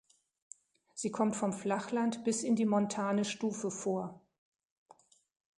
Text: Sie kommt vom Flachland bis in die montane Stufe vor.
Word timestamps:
Sie 0.95 1.11
kommt 1.11 1.35
vom 1.35 1.53
Flachland 1.53 2.23
bis 2.23 2.41
in 2.41 2.55
die 2.55 2.65
montane 2.65 3.23
Stufe 3.23 3.69
vor. 3.69 4.19